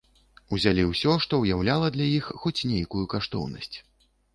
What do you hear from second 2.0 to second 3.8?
іх хоць нейкую каштоўнасць.